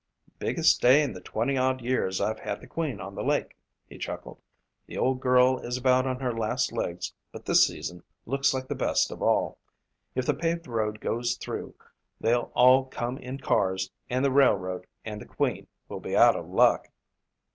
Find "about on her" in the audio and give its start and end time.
5.77-6.33